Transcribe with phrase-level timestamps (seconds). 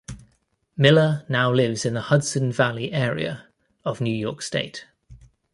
[0.75, 3.47] Miller now lives in the Hudson Valley area
[3.85, 4.87] of New York state.